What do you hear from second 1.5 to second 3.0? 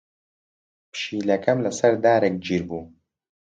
لەسەر دارێک گیر بوو.